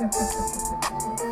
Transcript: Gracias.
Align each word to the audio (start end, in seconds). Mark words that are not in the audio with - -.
Gracias. 0.00 0.74